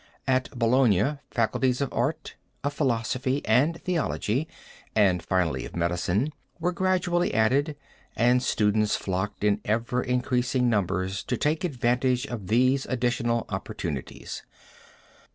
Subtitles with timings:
[0.25, 4.47] At Bologna faculties of arts, of philosophy and theology,
[4.95, 7.75] and finally of medicine, were gradually added,
[8.15, 14.41] and students flocked in ever increasing numbers to take advantage of these additional opportunities.